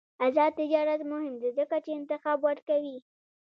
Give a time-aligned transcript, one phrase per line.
[0.25, 2.97] آزاد تجارت مهم دی ځکه چې انتخاب ورکوي.